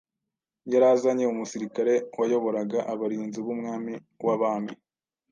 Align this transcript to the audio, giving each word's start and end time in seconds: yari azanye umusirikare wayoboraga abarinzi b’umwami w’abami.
yari 0.71 0.85
azanye 0.93 1.25
umusirikare 1.27 1.93
wayoboraga 2.19 2.79
abarinzi 2.93 3.39
b’umwami 3.45 3.93
w’abami. 4.25 4.73